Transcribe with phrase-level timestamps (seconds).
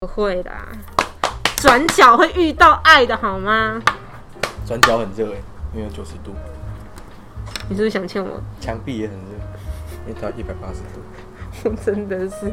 [0.00, 0.68] 不会啦，
[1.56, 3.82] 转角会遇到爱的好吗？
[4.64, 5.38] 转角很热哎，
[5.74, 6.32] 因为有九十度，
[7.68, 8.40] 你是不是想欠我？
[8.60, 9.22] 墙壁也很热，
[10.06, 11.00] 因为它一百八十度。
[11.64, 12.52] 我 真的是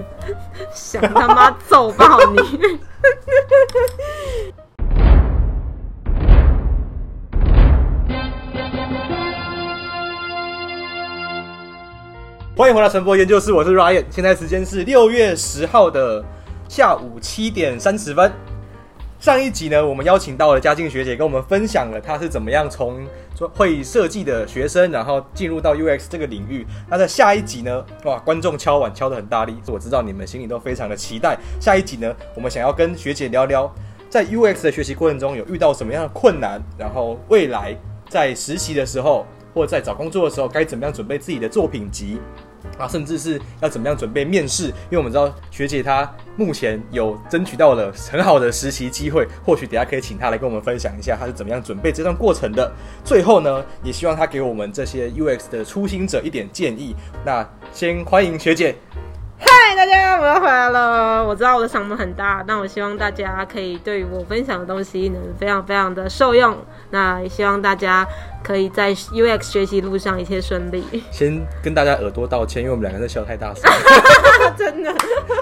[0.73, 2.79] 想他妈揍爆你！
[12.57, 16.25] 欢迎回来陈博研究室，我是 Ryan，现在时间是六月十号的
[16.67, 18.31] 下午七点三十分。
[19.19, 23.03] 上一集呢，我们邀请到了嘉靖学姐，跟我们分享了她是怎么样从
[23.53, 26.65] 会设计的学生，然后进入到 UX 这个领域。
[26.89, 31.37] 那在下一集呢，哇，观众敲碗敲得很大力，我知道你们心里都非常的期待。
[31.59, 33.73] 下一集呢，我们想要跟学姐聊聊，
[34.09, 37.75] 在 UX 的学习过程中有遇到什么样的困难，然后未来
[38.09, 42.19] 在实习的时候，或在找工作的时候，该怎么样准备自己的作品集。
[42.77, 44.65] 啊，甚至是要怎么样准备面试？
[44.65, 52.71] 因为我们知道学姐她目前有争取到了很好的实习机会，或许等下可以请她来跟我们分享一下她是怎么样准备这段过程的。
[53.03, 56.95] 最后呢，也希望她给我们这些 UX 的初心者一点建议。
[57.25, 58.75] 那先欢迎学姐。
[59.77, 61.21] 嗨，大家，我要回来了。
[61.21, 66.57] 我知道我的嗓门很大，但我希望大家可以对于我分享的东西能非常非常的受用。
[66.91, 68.07] 那也希望大家
[68.41, 71.03] 可以在 UX 学习路上一切顺利。
[71.11, 73.69] 先跟大家耳朵道歉，因为我们两个人笑太大声，
[74.57, 74.95] 真的，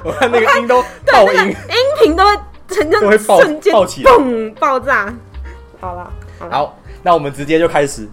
[0.03, 0.81] 我看那个音都
[1.11, 1.55] 爆 音，音
[2.01, 2.35] 频都会
[2.69, 3.37] 瞬间都会爆
[3.71, 5.13] 爆起，嘣，爆炸。
[5.79, 6.11] 好了，
[6.49, 8.09] 好，那我们直接就开始，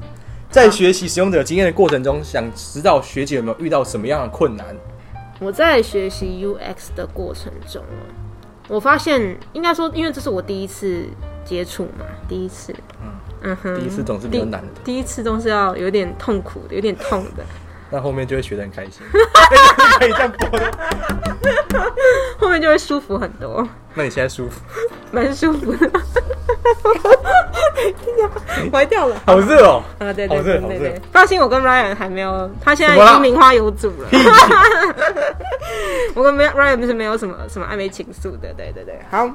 [0.51, 4.67] 在学习使用者经验的过程中，想知道学姐有没有遇到什么样的困难？
[5.41, 7.83] 我在学习 UX 的过程中，
[8.69, 11.05] 我发现应该说，因为这是我第一次
[11.45, 13.11] 接触嘛，第一次，嗯。
[13.43, 17.43] 嗯哼，第一次总是比较难的，第一次总是要有点痛苦的，有点痛的，
[17.91, 19.01] 那后面就会学得很开心，
[19.99, 20.71] 可以这样播的，
[22.39, 23.67] 后面就会舒服很多。
[23.95, 24.61] 那你现在舒服？
[25.11, 25.91] 蛮舒服的。
[28.73, 29.83] 歪掉了，好热哦！
[29.99, 34.09] 啊，对对对对对，放心，我跟 Ryan 还没有，他现在已经名花有主了。
[36.15, 38.99] 我跟 Ryan 是没有什么什么暧昧情愫的，对对对。
[39.11, 39.29] 好，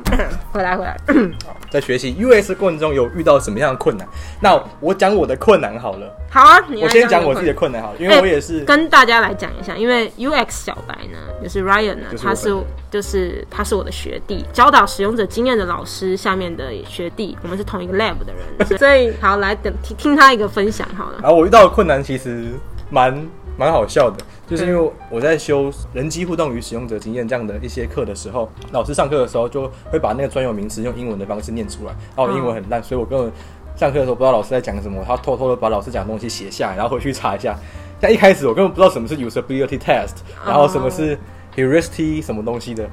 [0.52, 0.98] 回 来回来。
[1.70, 4.08] 在学习 US 过程中有遇到什么样的困难？
[4.40, 6.08] 那我讲我的困难好了。
[6.30, 12.54] 好啊，我先讲我自己的困难好，了，因为我也是跟大家来讲一下，因为 UX 小白呢，就是 Ryan 呢，他是
[12.96, 21.20] 就是他是我的学弟，教导使用者经验的老师下面的学弟，我们是同一个 lab 的人，所以好来等听听他一个分享好了。
[21.22, 22.52] 然后我遇到的困难其实
[22.90, 33.30] 蛮蛮好笑的，就是因为我在修人机互动与使用者经验这样的一些课的时候，老师上课的时候就会把那个专有名词用英文的方式念出来，然后英文很烂，所以我根本。
[33.76, 37.54] 上课的时候不知道老师在讲什么，他偷偷的把老师讲的东西写下来，然后回去查一下。
[38.02, 40.14] 像一开始我根本不知道什么是 usability test，
[40.46, 41.20] 然后什么是
[41.56, 42.90] heuristic 什么东西的，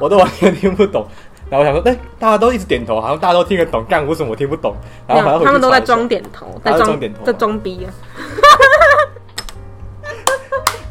[0.00, 1.06] 我都完全听不懂。
[1.48, 4.74] 然后我想说，哎，大家都一直点头，好像大家都听得懂，干为什么我听不懂？
[5.06, 7.92] 然后他们都在装点头，在装点头，在装逼啊。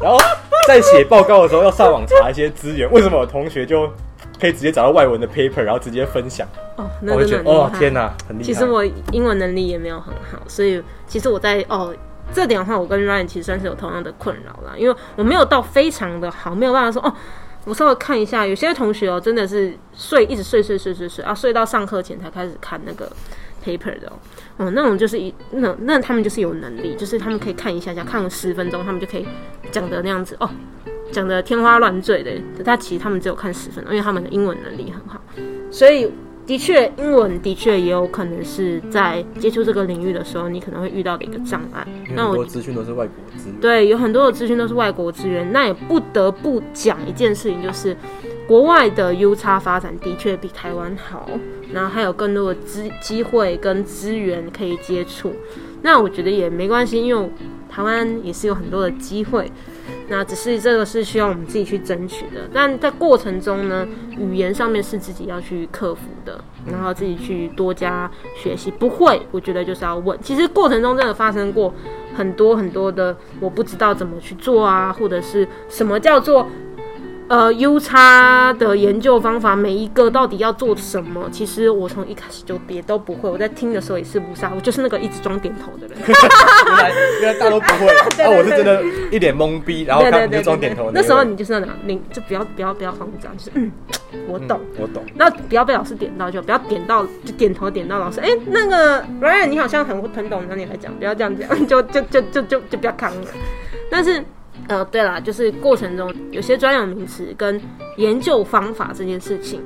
[0.00, 0.18] 然后
[0.66, 3.90] 在写报告的时候要上网查一些资源，为什么我同学就？
[4.38, 6.46] 可以直接找到外文的 paper，然后直接分享。
[6.76, 8.44] 哦，那真的哦，天哪，很厉害。
[8.44, 11.94] 其实我英文能力也没有很好，所以其实我在哦
[12.32, 14.74] 这点的话，我跟 Ryan 其实算是有同样的困扰啦。
[14.76, 17.12] 因为我没有到非常的好，没有办法说哦，
[17.64, 18.46] 我稍微看一下。
[18.46, 23.10] 有些同学哦，真的是睡一直睡睡睡睡睡啊，睡到上课前才开始看那个
[23.64, 24.12] paper 的
[24.56, 24.70] 哦。
[24.70, 29.26] 那种就是一那那他们就是有能力，就是他们可以看一下下，看了十分钟，他们就可以
[29.70, 30.48] 讲的那样子哦。
[31.12, 32.32] 讲的天花乱坠的，
[32.64, 35.20] 但其实他们只有看十分钟，因为他们的英文能力很好，
[35.70, 36.12] 所以
[36.46, 41.86] 的确英文的确也有可能是在接触这个领域的时候，你可能会遇到的一个障碍。
[42.14, 47.96] 那我资讯都是外国资，对，有很多的资讯都是外国资源，那也不得不讲一件事情，就是
[48.46, 51.28] 国外的 U 差发展的确比台湾好，
[51.72, 55.34] 然后还有更多的资机会跟资源可以接触。
[55.82, 57.30] 那我觉得也没关系，因为
[57.68, 59.50] 台湾也是有很多的机会。
[60.08, 63.86] 那只是这个是需要我们自己去争取的，但在过程中呢，
[64.16, 66.40] 语言上面是自己要去克服的，
[66.70, 68.70] 然后自己去多加学习。
[68.70, 70.16] 不会，我觉得就是要问。
[70.22, 71.74] 其实过程中真的发生过
[72.14, 76.46] 很多很多的，我不知道怎么去做啊，或者是什么叫做。
[77.28, 81.28] 呃，U 差的研究方法，每一个到底要做什么？
[81.32, 83.28] 其实我从一开始就也都不会。
[83.28, 85.98] 我在听的时候也是不傻，我就是那个一直装点头的人。
[86.06, 88.80] 原来原来大家都不会， 那我是真的
[89.10, 90.90] 一脸懵逼，然后看就装点头。
[90.94, 93.72] 那时候你就是那你就不要不要不要慌张，就是嗯，
[94.28, 95.02] 我懂，我懂。
[95.16, 98.20] 那不要被老师点到，就不要点到就点头点到老师。
[98.20, 103.26] 哎，那个 Ryan，你好像很很懂，那你来讲，不要这样讲， 就就就就就就不要扛了。
[103.90, 104.24] 但是。
[104.68, 107.60] 呃，对啦，就是过程中有些专有名词跟
[107.96, 109.62] 研究方法这件事情，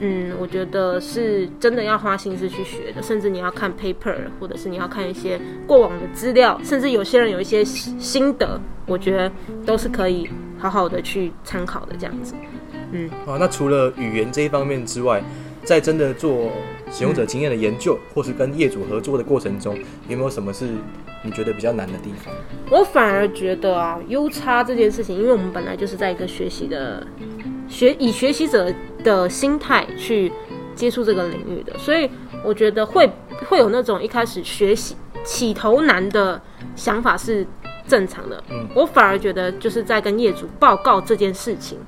[0.00, 9.30] 嗯，我觉得是真的要花心思去学的，甚至你要看 paper，或者是你要看一些过往的资料，甚至有些人有一些心得，我觉得
[9.66, 10.28] 都是可以
[10.58, 12.34] 好好的去参考的这样子。
[12.92, 15.22] 嗯，啊，那除了语言这一方面之外，
[15.68, 16.50] 在真的做
[16.90, 19.78] 使用者经验的研究，或是跟业主合作的过程中，
[20.08, 20.64] 有没有什么是
[21.22, 22.32] 你觉得比较难的地方？
[22.70, 27.06] 我反而觉得啊优差这件事情，因为我们本来就是在一个学习的
[27.68, 28.72] 学以学习者
[29.04, 30.32] 的心态去
[30.74, 32.08] 接触这个领域的，所以
[32.42, 33.06] 我觉得会
[33.46, 36.40] 会有那种一开始学习起头难的
[36.76, 37.46] 想法是
[37.86, 38.42] 正常的。
[38.50, 41.78] 嗯，我反而觉得就是在跟业主报告这件事情。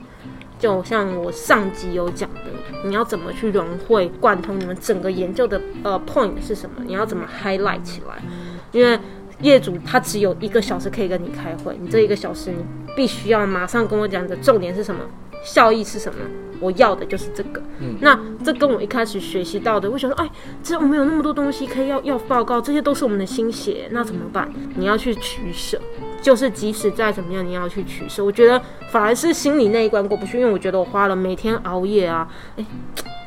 [0.61, 2.41] 就像我上集有讲的，
[2.85, 6.85] 你要怎么去融会贯通你们整个研究的呃 point 是什么？
[6.85, 8.23] 你要怎么 highlight 起来？
[8.71, 9.01] 因为
[9.41, 12.63] 业主他只有一个小时可以跟你开会，你这一个小时你
[12.95, 15.01] 必须要马上跟我讲的重点是什么，
[15.43, 16.21] 效益是什么？
[16.61, 17.63] 我要的就是这个。
[17.79, 20.31] 嗯，那这跟我一开始学习到的，我想说，哎，
[20.63, 24.53] 这我们有那么多东西可以要要报告，这些都是我们的心血，那怎么办？
[24.77, 25.81] 你要去取舍。
[26.21, 28.25] 就是即使再怎么样，你要去取舍。
[28.25, 32.65] 我觉得反而是心里那一关过不去，因为我觉得我花了每天熬夜啊，哎，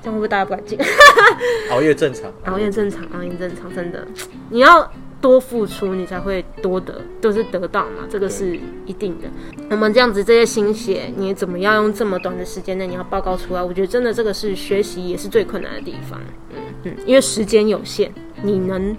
[0.01, 0.77] 这样会不会大家不敢进？
[1.71, 4.07] 熬夜正常，熬夜正常，熬夜正常，真的，
[4.49, 9.27] 你要多付出，你才会多得，都是得到嘛，这个是一定的。
[9.69, 13.63] 我们这样子这些心血，你怎么样用这么短的时间内你要报告出来？
[13.63, 16.19] 我觉得真的这个是学习也是最困难的地方。
[16.51, 18.95] 嗯嗯，因为时间有限，你能。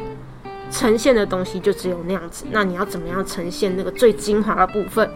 [0.74, 5.08] 呈现的东西就只有那样子，那你要怎么样呈现那个最精华的部分？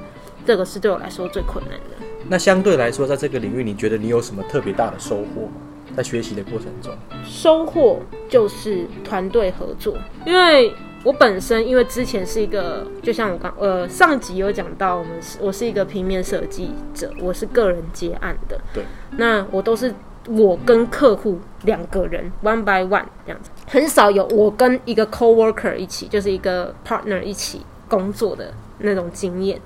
[0.46, 2.06] 这个是对我来说最困难的。
[2.28, 5.52] 那相对来说，在这个领域，你觉得你有什么特别大的收获吗？
[5.96, 6.94] 在学习的过程中，
[7.24, 9.98] 收获就是团队合作。
[10.24, 10.72] 因为
[11.02, 18.60] 我本身，因为之前是一个，就像我刚呃上集有讲到，我们是我是一个平面设计者，我是个人接案的。
[18.72, 18.84] 对，
[19.16, 19.92] 那我都是。
[20.28, 29.58] 我跟客户两个人 one by one 这样子，很少有我跟一个 coworker 一起，就是一个 partner 一起工作的那种经验。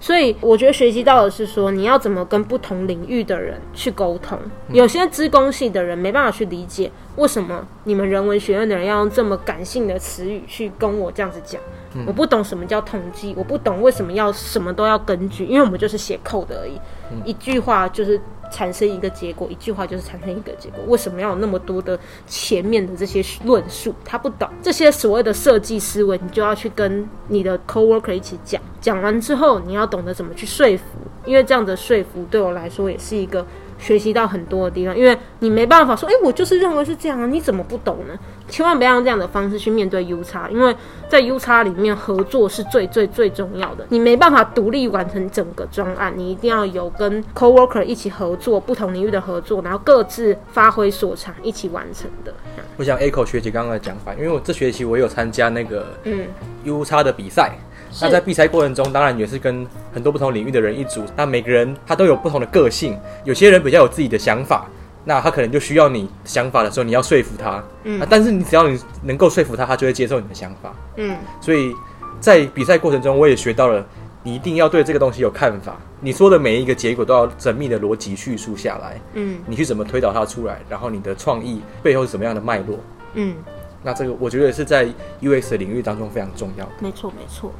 [0.00, 4.38] 所以我觉得学习到的是说，你要怎么跟不同领域的人去沟通。
[4.70, 11.60] 有些资工系的人没办法去理解，为什么你们人文学院的人要用这么感性的词语去跟我这样子讲。
[12.06, 16.78] 我不懂什么叫统计，我不懂为什么要什么都要根据，因为我们就是写 code 而已，
[17.24, 18.20] 一句话就是。
[18.50, 20.78] 产生一个结果，一句话就是产生一个结果。
[20.86, 23.94] 为什么要有那么多的前面的这些论述？
[24.04, 28.60] 他不懂这些所谓的设计思维，你就要去跟你的 coworker 一起讲。
[28.80, 30.84] 讲完之后，你要懂得怎么去说服，
[31.24, 33.46] 因为这样的说服对我来说也是一个。
[33.78, 38.14] 学习到很多的地方，因为你没办法说，哎，我就是认为是这样啊，你怎么不懂呢？
[38.48, 40.74] 千万不要用这样的方式去面对 U 差，因为
[41.08, 43.86] 在 U 差里面合作是最最最重要的。
[43.90, 52.32] 你没办法独立完成整个专案，你一定要有跟 coworker 一起合作，不同领域的合作，然后各自发挥所长，一起完成的。
[52.76, 56.26] 我想 Echo 学姐刚刚的讲法，因为我这学期我有参加那个嗯
[56.64, 57.52] U 差的比赛。
[58.00, 61.02] 那在比赛过程中，当然也是跟很多不同领域的人一组。
[61.16, 64.66] 那每个人他都有不同的个性，有些人比较有自己的想法，
[65.04, 67.62] 那他可能就需要你想法的时候，你要说服他。
[67.84, 70.74] 嗯，但是你只要你能够说服他，他就会接受你的想法。
[70.96, 71.72] 嗯，所以
[72.20, 73.84] 在比赛过程中，我也学到了，
[74.22, 75.76] 你一定要对这个东西有看法。
[76.00, 79.00] 你说的每一个结果都要缜密的逻辑叙述下来。
[79.14, 82.78] 嗯，你去怎么推导它出来，然后你的创意背后是什么样的脉络？
[83.14, 83.34] 嗯，
[83.82, 84.86] 那这个我觉得是在
[85.22, 86.72] UX 的领域当中非常重要的。
[86.80, 87.52] 没错，没错。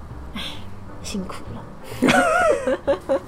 [1.02, 1.62] 辛苦了。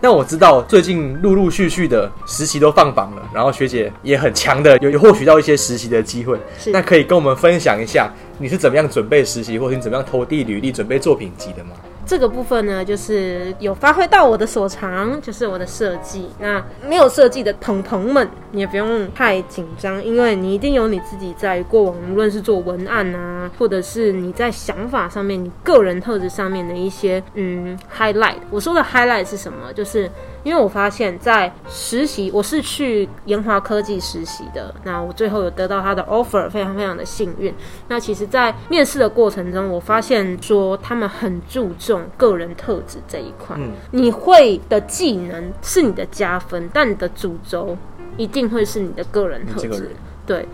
[0.00, 6.38] 那我知道最近陆陆续续的实习都放榜了，然后学姐也很强的有有获取到一些实习的机会。
[6.66, 11.70] 那可以跟我们分享一下你是怎么样准备实习，或者你怎么样投递履历准备作品集的吗？
[12.06, 16.28] 这个部分呢，就是有发挥到我的所长，就是我的设计。
[16.38, 28.36] 那没有设计的朋朋们，你也不用太紧张，因为你一定有你自己在过往，无论是做文案啊，或者是你在想法上面、你个人特质上面的一些嗯 highlight。
[28.50, 29.72] 我说的 highlight 是什么？
[29.74, 30.08] 就是。
[30.46, 34.72] 因为我发现，在实习，我是去研华科技实习的。
[34.84, 37.52] 那我最后有得到他的 offer，非常非常的幸运。
[37.88, 43.56] 那其实，在面试的过程中，我发现说他们很注重个人特质这一块。
[43.58, 47.76] 嗯，你会的技能是你的加分，但你的主轴
[48.16, 49.96] 一定会是你的个人特质。
[50.24, 50.46] 对，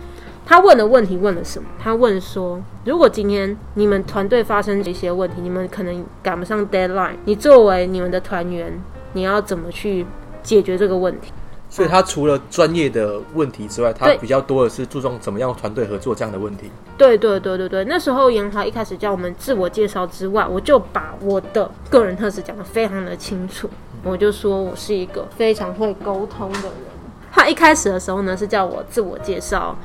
[0.43, 1.69] 他问的问题问了什么？
[1.77, 8.81] 他问说，如果今天你们团队发生一些问题，你们可能赶不上 deadline，你作为你们的团员。
[9.13, 10.05] 你要怎么去
[10.41, 11.31] 解决这个问题？
[11.69, 16.69] 所以，他除了专业的问题之外，他比较多的是注重怎么样团队合作这样的问题。
[16.95, 23.67] 对对对对对，那时候严华一开始叫我们自我介绍之外，我就把我的个人特质讲得非常的清楚。
[24.03, 26.71] 我就说我是一个非常会沟通的人，
[27.31, 29.75] 他一开始的时候呢是叫我自我介绍，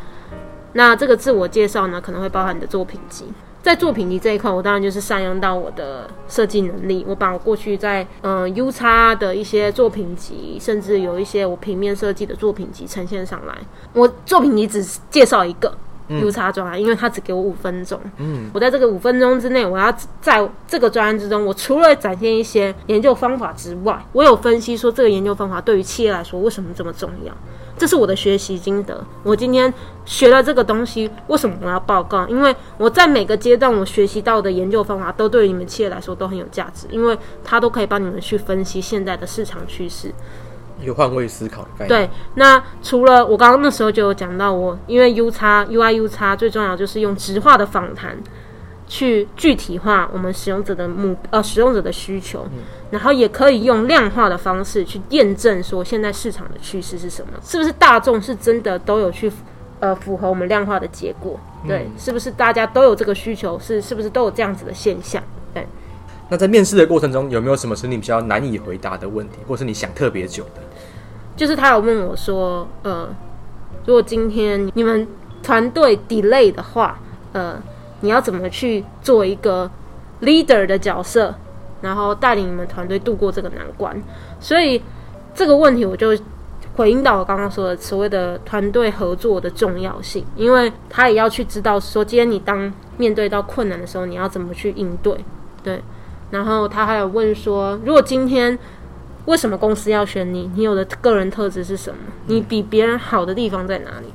[0.74, 3.24] 那这个自我介绍呢可能会包含你的作品集。
[3.62, 13.54] 在作品集这一块，我当然就是善用到我的设计能力，我把我过去在嗯 U 叉的一些作品集，甚至有一些我平面设计的作品集呈现上来。
[13.92, 18.00] 我作品集只介绍一个 U 叉专案，因为他只给我五分钟。
[18.16, 27.34] 嗯，我在这个五分钟之内，我要在这个专案之中，我除了展现一些研究方法之外，我有分析说这个研究方法对于企业来说为什么这么重要。
[27.78, 29.02] 这是我的学习心得。
[29.22, 29.72] 我今天
[30.04, 32.26] 学了这个东西，为什么我要报告？
[32.26, 40.12] 因为我在每个阶段我学习到的研究方法，都对于你们企业来说都很有价值，因为它都可以帮你们去分析现在的市场趋势，
[40.82, 41.88] 一个换位思考的概念。
[41.88, 48.18] 对，那除了我刚刚那时候就有讲到，我因为 U 叉 UI U 叉最重要就是用直化的访谈。
[48.90, 52.46] 去具体化我们使用者的目呃使用者的需求，
[52.90, 59.30] 然后也可以用量化的方式去验证说现在市场的趋势是什么，是不是大众是真的都有去
[59.80, 61.38] 呃符合我们量化的结果？
[61.66, 63.58] 对，是不是大家都有这个需求？
[63.58, 65.22] 是是不是都有这样子的现象？
[65.52, 65.66] 对。
[66.28, 70.62] 那在面试的过程中，有没有什么是你比较难以回答的问题，或是你想特别久的？
[71.36, 73.08] 就是他有问我说，呃，
[73.86, 75.06] 如果今天你们
[75.42, 76.98] 团队 delay 的话，
[77.32, 77.60] 呃。
[78.00, 79.68] 你要怎么去做一个
[80.20, 81.34] leader 的角色，
[81.80, 84.00] 然后带领你们团队度过这个难关？
[84.40, 84.82] 所以
[85.34, 86.16] 这个问题我就
[86.76, 95.16] 回应到我刚刚说的所谓的团队合作的重要性，因为他也要去知道说，今天你当面对到困难的时候，你要怎么去应对？
[95.62, 95.82] 对。
[96.30, 98.56] 然后他还有问说，如果今天
[99.24, 100.50] 为什么公司要选你？
[100.54, 101.98] 你有的个人特质是什么？
[102.26, 104.12] 你比别人好的地方在哪里？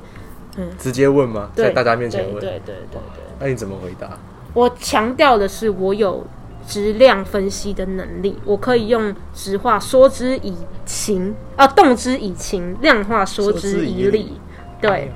[0.56, 1.50] 嗯，直接问吗？
[1.54, 2.34] 在大家面前问？
[2.34, 3.24] 对对对对。
[3.40, 4.16] 那你怎么回答？
[4.52, 6.24] 我强调的是，我有
[6.66, 10.54] 质量分析的能力，我可以用直话说之以
[10.84, 14.40] 情，啊，动之以情，量化说之以理。
[14.80, 15.10] 对，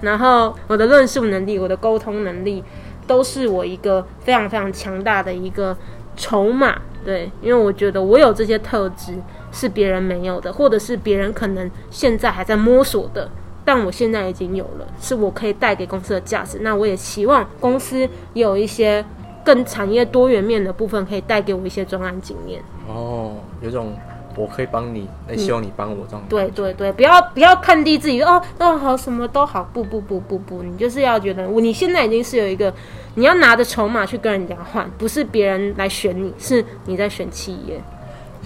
[0.00, 2.62] 然后我的论述能力，我的沟通能力，
[3.06, 5.76] 都是我一个非常非常强大的一个
[6.16, 6.80] 筹码。
[7.04, 9.14] 对，因为我觉得我有这些特质
[9.52, 13.30] 是别人没有的，或者是别人可能现在还在摸索的。
[13.64, 16.60] 但我现在已经有了，是我可以带给公司的价值。
[16.62, 17.98] 那我也期望公司
[18.32, 19.04] 也有一些
[19.48, 22.60] 更产业多元面的部分，可以带给我一些专案经验。
[22.86, 23.94] 哦，有种
[24.36, 26.22] 我可以帮你，那希望你帮我这样。
[26.28, 32.70] 对对对，不要不要看低自己哦，那好什么都好，不不不不不，你就是要觉得你现在已经是有一个
[33.14, 37.82] 你要拿着筹码去跟人家换，不是别人来选你，是你在选企业。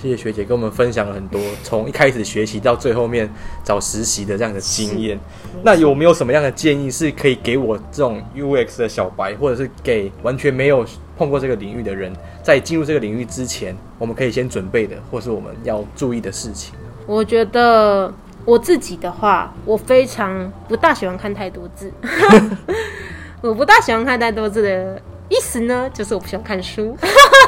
[0.03, 3.33] 谢谢学姐跟我们分享了很多，从一开始学习到最后面
[3.63, 5.17] 找实习的这样的经验。
[5.63, 10.85] 那有没有什么样的建议是可以给我这种 UX 的小白，或者是给完全没有
[11.17, 16.75] 碰过这个领域的人，在进入这个领域之前，我们可以先准备的，或是我们要注意的事情？
[17.07, 18.13] 我觉得
[18.45, 21.93] 我自己的话，我非常不大喜欢看太多字，
[23.41, 25.01] 我不大喜欢看太多字的。
[25.33, 26.95] 意思呢，就是我不喜欢看书。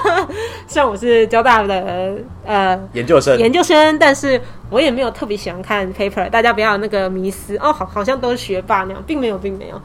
[0.67, 6.31] 虽然我是交大的呃研究生，研究生，但是我也没有特别喜欢看 paper。
[6.31, 9.79] 大家不要有那个迷思哦，好，好像都是学霸那样，并没有，并没有。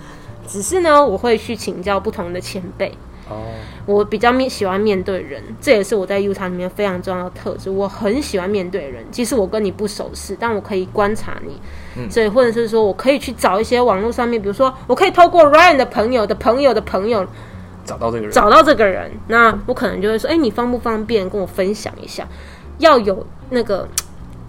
[0.47, 2.89] 只是呢，我会去请教不同的前辈。
[3.29, 3.43] 哦，
[3.85, 7.69] 我比较面喜欢面对人，这也是我在 U 场里面非常重要的特质。
[7.69, 11.59] 我很喜欢面对人，即使我跟你不熟识，但我可以观察你。
[11.97, 17.27] 嗯，所以或者是说我可以去找一些网络上面，比如说我可以透过 Ryan 的朋友的朋友的朋友。
[17.89, 22.27] 找到这个人，找到这个人，那我可能就会说，哎，你方不方便跟我分享一下？
[22.77, 23.85] 要有那个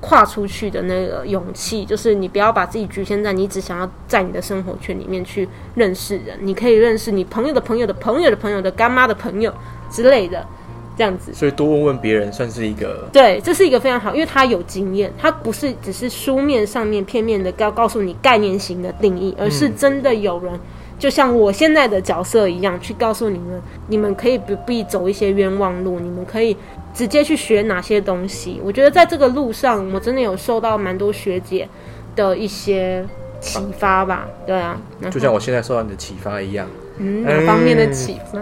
[0.01, 9.53] 跨出去的那个勇气，就是你不要把自己局限在你只想要在你的生活圈里面去认识人，你可以认识你朋友的朋友的朋友的朋友的干妈的朋友
[9.91, 10.47] 之类的，
[10.97, 11.35] 这样子。
[11.35, 20.59] 所以多问问别人，算是一个对，这是一个非常好，因为他有经验，他不是只是书面上面片面的告告诉你概念型的定义，而是真的有人。
[21.01, 26.55] 就像我现在的角色一样，去告诉你们，你们可以不必走一些冤枉路，你们可以
[26.93, 28.61] 直接去学哪些东西。
[28.63, 31.67] 我觉得在这个路上，我真的有受到蛮多学姐
[32.15, 33.03] 的一些
[33.41, 34.29] 启发吧。
[34.47, 34.79] 对啊，
[35.11, 36.69] 就像我现在受到你的启发一样。
[36.99, 38.39] 嗯，哪方面的启发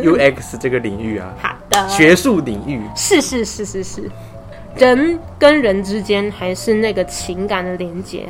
[0.00, 4.08] ？UX 这个领域啊， 好的，学术领域是是是是是，
[4.76, 8.28] 人跟人之间还是那个情感的连接。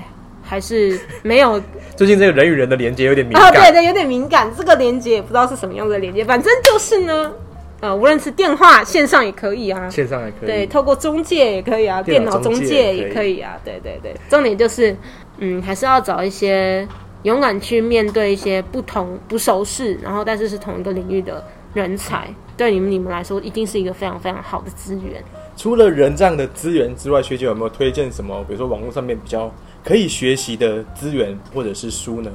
[0.53, 1.59] 还是没有。
[1.97, 3.43] 最近这个人与人的连接有点敏感。
[3.43, 4.53] 啊，对对，有点敏感。
[4.55, 7.33] 这个连接也不知道是什么样的连接，反正就是呢，
[7.81, 10.47] 呃，无论是电话线上也可以啊，线上也可以。
[10.47, 13.59] 对，透过中介也可以啊，电脑中介也可以啊。
[13.65, 14.95] 对对对，重点就是，
[15.39, 16.87] 嗯，还是要找一些
[17.23, 21.43] 勇敢去面对一些不同不熟识，然后但是是同一个领域的
[21.73, 22.29] 人才，
[22.59, 25.25] 对你们你们来说一定是一个非常非常好的资源。
[25.57, 28.43] 除了人这样的资源之外，学姐有没有推荐什么？
[28.49, 29.53] 比如说网络上面比较
[29.85, 32.31] 可以学习的资源或者是书呢？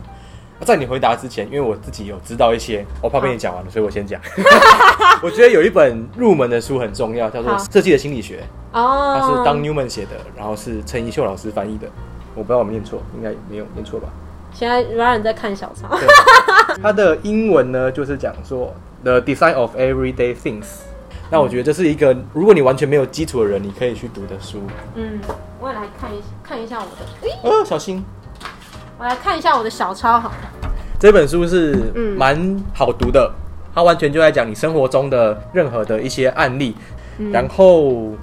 [0.62, 4.20] 在你回答之前，因为我自己有知道一些，我怕被你讲完了，所以我先讲。
[5.22, 8.44] 我觉得有一本入门的书很重要，叫做好《设计的心理学》，
[8.78, 11.88] 哦，它是当 Newman 写的，然后是陈怡秀老师翻译的。
[12.34, 14.10] 我不知道我们念错，应该没有念错吧？
[14.52, 15.96] 现在 Ryan 在看小抄。
[15.96, 16.08] 对，
[16.82, 18.74] 它的英文呢就是讲说
[19.04, 20.66] The Design of Everyday Things。
[21.30, 24.62] 那我觉得这是一个，如果你完全没有基础的人，你可以去读的书。
[24.96, 25.20] 嗯，
[25.60, 28.04] 我也来看一看一下我的，诶呃，小心，
[28.98, 30.36] 我来看一下我的小抄好了。
[31.00, 33.30] 这本书是嗯蛮好读的，
[33.76, 36.76] 它完全就在讲你生活中的任何的一些案例。
[37.20, 38.14] 嗯然后，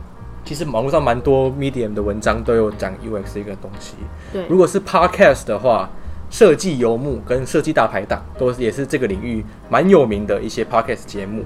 [0.45, 3.97] 其实网络上蛮多 Medium 的文章都有讲 UX 这个东西。
[4.33, 5.91] 对，如果是 Podcast 的话，
[6.31, 11.45] 设计游牧跟设计大排档都是也是这个领域蛮有名的一些 Podcast 节目。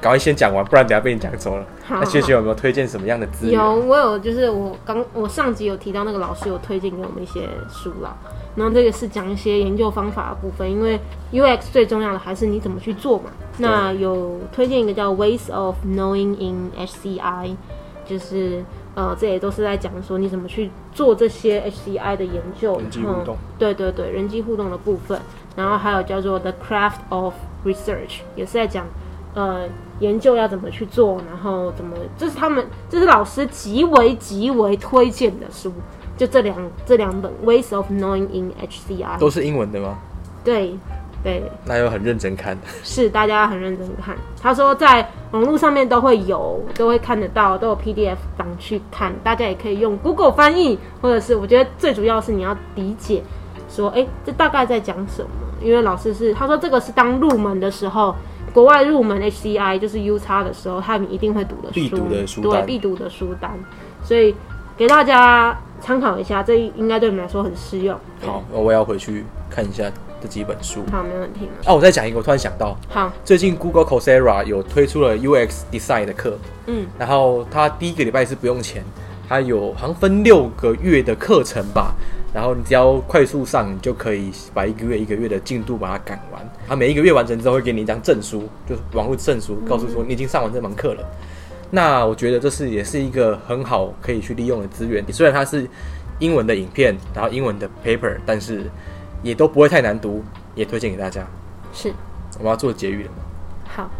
[0.00, 1.64] 赶快先讲完，不然等下被你讲走了。
[1.84, 3.54] 好那学学有没有推荐什么样的资源？
[3.54, 8.16] 有，我有，就是我刚我上集有提到那个老师有推荐给我们一些书啦，
[8.54, 11.00] 然后这个是讲一些研究方法的部分，因为
[11.32, 13.24] UX 最重要的还是你怎么去做嘛。
[13.58, 17.56] 那有推荐一个叫 Ways of Knowing in HCI，
[18.06, 18.62] 就是
[18.94, 25.18] 呃，这也都是在讲说你怎么去做这些 HCI 的研究，人际互动嗯对对对，人际互动的部分，
[25.56, 28.86] 然后还有叫做 The Craft of Research，也是在讲
[29.34, 29.66] 呃
[30.00, 35.72] 研究要怎么去做，然后怎么，这是他们这是老师极为极为推荐的书，
[36.16, 39.98] 就这两这两本 Ways of Knowing in HCI，都是英文的吗？
[40.44, 40.78] 对
[41.22, 42.56] 对，那又很认真看。
[42.84, 44.16] 是大家很认真看。
[44.40, 49.12] 他说在网络上面都会有，都会看得到，都有 PDF 档去看。
[49.24, 53.22] 大家也可以用 Google 翻译，或者是我觉得最主要是你要理解，
[53.68, 55.30] 说哎、诶这大概在讲什么。
[55.60, 58.14] 因为老师是他说这个是当入门的时候，
[58.52, 63.50] 国外入门 HCI 就是 U 叉的时候，他们一定会读的书，必读的书对必读的书单，
[64.02, 64.34] 所以
[64.76, 67.98] 给大家参考一下，这应该对你们来说很适用。
[68.24, 69.84] 好，那我要回去看一下
[70.20, 70.84] 这几本书。
[70.90, 71.48] 好，没问题。
[71.64, 78.82] 啊，我再讲一个，我突然想到，好，最近 Google Coursera 有推出了 UX Design 的课，嗯，然后它第一个礼拜是不用钱，
[79.28, 81.94] 它有好像分六个月的课程吧，
[82.32, 86.40] 然后你只要快速上，你就可以把一个月一个月的进度把它赶完。
[86.66, 91.04] 他每一个月完成之后会给你一张证书，就是网络证书，告诉说你已经上完这门课了。
[91.70, 95.68] 那我觉得这是也是一个很好可以去利用的资源，虽然它是
[96.18, 98.64] 英文的影片，然后英文的 paper，但是
[99.22, 100.22] 也都不会太难读，
[100.54, 101.26] 也推荐给大家。
[101.72, 101.92] 是。
[102.38, 103.16] 我们要做结语了吗？
[103.64, 103.90] 好，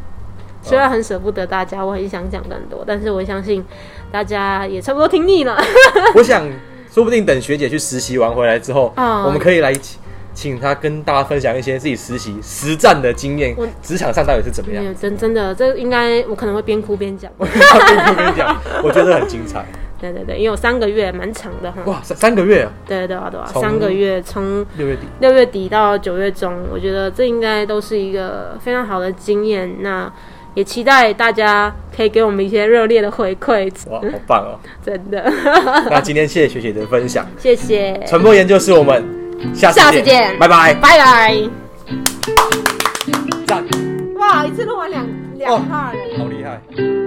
[0.63, 3.65] 虽然很舍不得大家，我很想讲更多，但是我相信
[4.13, 5.59] 大家也差不多听腻了。
[6.15, 6.47] 我想，
[6.93, 9.99] 说不定等学姐去实习完回来之后，嗯我们可以来请
[10.35, 14.85] 请她跟大家分享一些自己实习实战的经验我，职场上到底是怎么样。
[14.95, 17.31] 真真的，这应该我可能会边哭边讲。
[17.39, 19.65] 边哭边讲，我觉得很精彩。
[20.01, 21.83] 对对对，因为有三个月，蛮长的哈。
[21.87, 29.83] 哇，三三个月啊，对对啊对啊，三个月从六月底，六月底到九月中，我觉得这应该都是一个非常好的经验。
[29.83, 30.09] 那
[30.59, 34.59] 也期待大家可以给我们一些热烈的回馈，哇，好棒哦！
[34.85, 35.23] 真的，
[35.89, 39.05] 那今天谢谢学姐的分享，谢谢，传播研究室我们
[39.55, 41.37] 下次下次见拜拜，拜拜。
[43.47, 43.65] 赞，
[44.17, 46.19] 哇，一次录完两两哦 part。
[46.19, 46.98] 好厉害。